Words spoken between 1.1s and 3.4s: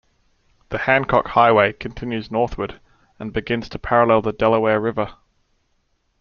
Highway continues northward and